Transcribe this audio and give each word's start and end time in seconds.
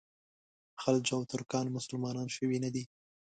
خلج 0.81 1.05
او 1.15 1.21
ترکان 1.31 1.65
مسلمانان 1.77 2.27
شوي 2.35 2.57
نه 2.65 2.69
دي. 2.75 2.83